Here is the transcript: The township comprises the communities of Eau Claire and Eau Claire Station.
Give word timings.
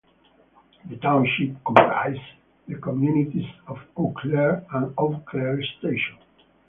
The 0.89 0.95
township 0.97 1.63
comprises 1.63 2.17
the 2.67 2.79
communities 2.79 3.45
of 3.67 3.77
Eau 3.95 4.11
Claire 4.17 4.65
and 4.73 4.91
Eau 4.97 5.21
Claire 5.27 5.61
Station. 5.77 6.17